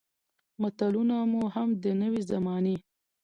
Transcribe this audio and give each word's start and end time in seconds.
متلونه 0.61 1.15
مو 1.31 1.41
هم 1.55 1.69
د 1.83 1.85
نوې 2.01 2.21
زمانې 2.31 2.75